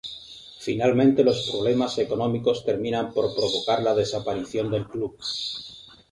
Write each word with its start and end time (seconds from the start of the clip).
Finalmente 0.59 1.23
los 1.23 1.47
problemas 1.51 1.99
económicos 1.99 2.65
terminan 2.65 3.13
por 3.13 3.31
provocar 3.35 3.83
la 3.83 3.93
desaparición 3.93 4.71
del 4.71 4.87
club. 4.87 5.15